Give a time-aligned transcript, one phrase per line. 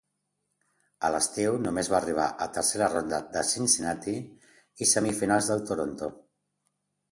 [1.09, 4.17] A l'estiu només va arribar a tercera ronda de Cincinnati
[4.87, 6.13] i semifinals del Toronto.